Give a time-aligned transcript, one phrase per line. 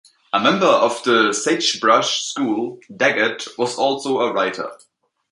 [0.33, 4.71] A member of the Sagebrush School, Daggett was also a writer.